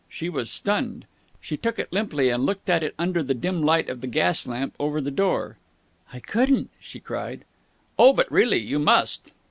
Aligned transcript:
She 0.09 0.29
was 0.29 0.49
stunned. 0.49 1.05
She 1.39 1.57
took 1.57 1.77
it 1.77 1.93
limply, 1.93 2.31
and 2.31 2.43
looked 2.43 2.71
at 2.71 2.81
it 2.81 2.95
under 2.97 3.21
the 3.21 3.35
dim 3.35 3.61
light 3.61 3.87
of 3.87 4.01
the 4.01 4.07
gas 4.07 4.47
lamp 4.47 4.73
over 4.79 4.99
the 4.99 5.11
door. 5.11 5.59
"I 6.11 6.19
couldn't!" 6.19 6.71
she 6.79 6.99
cried. 6.99 7.45
"Oh, 7.99 8.11
but 8.11 8.31
really! 8.31 8.57
You 8.63 8.79
must!" 8.79 9.31